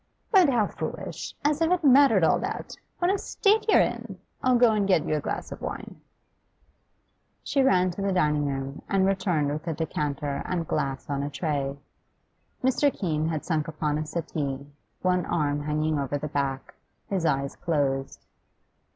[0.31, 1.35] 'But how foolish!
[1.45, 2.75] As if it mattered all that.
[2.97, 4.17] What a state you're in!
[4.41, 6.01] I'll go and get you a glass of wine.'
[7.43, 11.29] She ran to the dining room, and returned with a decanter and glass on a
[11.29, 11.77] tray.
[12.63, 12.91] Mr.
[12.91, 14.65] Keene had sunk upon a settee,
[15.03, 16.73] one arm hanging over the back,
[17.07, 18.25] his eyes closed.